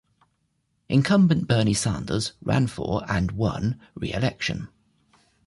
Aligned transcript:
Incumbent 0.89 1.47
Bernie 1.47 1.75
Sanders 1.75 2.33
ran 2.41 2.65
for 2.65 3.03
and 3.07 3.29
won 3.33 3.79
re-election. 3.93 4.67